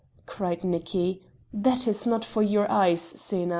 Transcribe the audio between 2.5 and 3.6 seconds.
eyes, Xena."